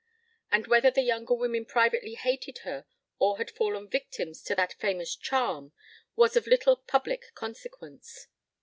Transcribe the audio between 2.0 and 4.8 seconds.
hated her or had fallen victims to that